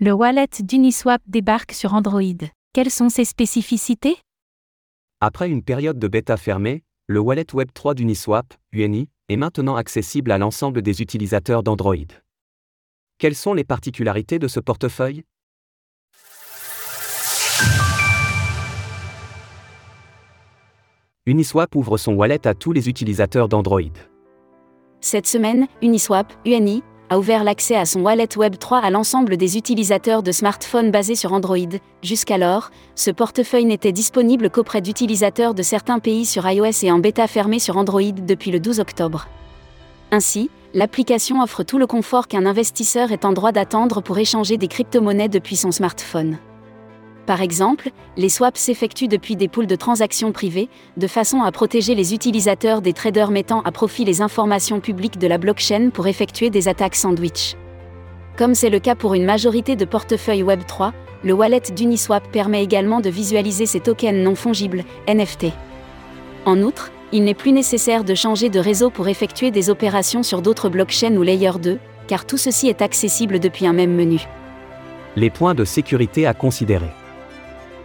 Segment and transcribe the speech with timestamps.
[0.00, 2.22] Le wallet d'Uniswap débarque sur Android.
[2.72, 4.16] Quelles sont ses spécificités?
[5.20, 10.38] Après une période de bêta fermée, le wallet Web3 d'Uniswap, UNI, est maintenant accessible à
[10.38, 11.96] l'ensemble des utilisateurs d'Android.
[13.18, 15.24] Quelles sont les particularités de ce portefeuille?
[21.26, 23.80] Uniswap ouvre son wallet à tous les utilisateurs d'Android.
[25.00, 30.22] Cette semaine, Uniswap, UNI, a ouvert l'accès à son wallet Web3 à l'ensemble des utilisateurs
[30.22, 31.56] de smartphones basés sur Android.
[32.02, 37.26] Jusqu'alors, ce portefeuille n'était disponible qu'auprès d'utilisateurs de certains pays sur iOS et en bêta
[37.26, 39.28] fermée sur Android depuis le 12 octobre.
[40.10, 44.68] Ainsi, l'application offre tout le confort qu'un investisseur est en droit d'attendre pour échanger des
[44.68, 46.38] crypto-monnaies depuis son smartphone.
[47.28, 51.94] Par exemple, les swaps s'effectuent depuis des pools de transactions privées, de façon à protéger
[51.94, 56.48] les utilisateurs des traders mettant à profit les informations publiques de la blockchain pour effectuer
[56.48, 57.54] des attaques sandwich.
[58.38, 63.02] Comme c'est le cas pour une majorité de portefeuilles Web3, le wallet d'Uniswap permet également
[63.02, 65.48] de visualiser ces tokens non fongibles, NFT.
[66.46, 70.40] En outre, il n'est plus nécessaire de changer de réseau pour effectuer des opérations sur
[70.40, 74.26] d'autres blockchains ou Layer 2, car tout ceci est accessible depuis un même menu.
[75.14, 76.88] Les points de sécurité à considérer.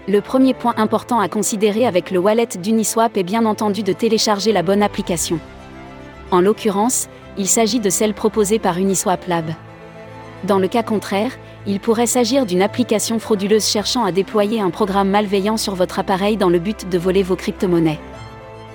[0.06, 4.52] Le premier point important à considérer avec le wallet d'Uniswap est bien entendu de télécharger
[4.52, 5.40] la bonne application.
[6.30, 9.52] En l'occurrence, il s'agit de celle proposée par Uniswap Lab.
[10.44, 11.32] Dans le cas contraire,
[11.66, 16.36] il pourrait s'agir d'une application frauduleuse cherchant à déployer un programme malveillant sur votre appareil
[16.36, 18.00] dans le but de voler vos crypto-monnaies.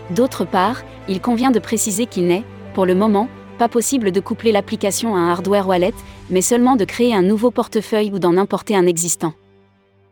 [0.08, 4.50] D'autre part, il convient de préciser qu'il n'est, pour le moment, pas possible de coupler
[4.50, 5.94] l'application à un hardware wallet,
[6.30, 9.34] mais seulement de créer un nouveau portefeuille ou d'en importer un existant.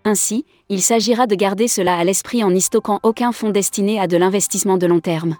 [0.06, 4.06] Ainsi, il s'agira de garder cela à l'esprit en n'y stockant aucun fonds destiné à
[4.06, 5.36] de l'investissement de long terme.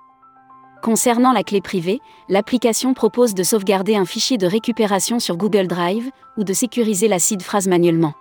[0.82, 6.10] Concernant la clé privée, l'application propose de sauvegarder un fichier de récupération sur Google Drive
[6.36, 8.14] ou de sécuriser la seed phrase manuellement.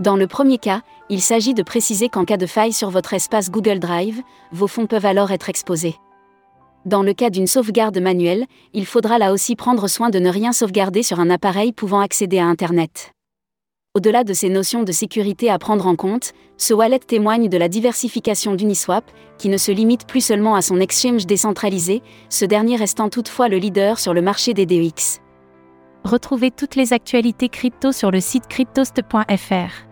[0.00, 3.48] Dans le premier cas, il s'agit de préciser qu'en cas de faille sur votre espace
[3.48, 5.94] Google Drive, vos fonds peuvent alors être exposés.
[6.86, 10.52] Dans le cas d'une sauvegarde manuelle, il faudra là aussi prendre soin de ne rien
[10.52, 13.12] sauvegarder sur un appareil pouvant accéder à Internet.
[13.94, 17.68] Au-delà de ces notions de sécurité à prendre en compte, ce wallet témoigne de la
[17.68, 19.04] diversification d'Uniswap,
[19.36, 23.58] qui ne se limite plus seulement à son exchange décentralisé, ce dernier restant toutefois le
[23.58, 25.20] leader sur le marché des DEX.
[26.04, 29.91] Retrouvez toutes les actualités crypto sur le site cryptost.fr.